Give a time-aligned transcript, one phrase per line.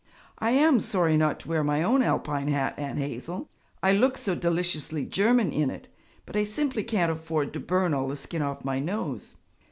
[0.39, 3.47] 'I am sorry not to wear my own Alpine hat, Aunt Hazel;
[3.83, 5.89] I look so deliciously German in it,
[6.25, 9.35] but I simply can't afford to burn all the skin off my nose.'